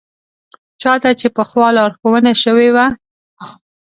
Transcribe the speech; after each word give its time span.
چا 0.81 0.93
ته 1.01 1.09
چې 1.19 1.27
پخوا 1.35 1.67
لارښوونه 1.77 2.31
شوې 2.43 2.69
وه. 2.75 2.85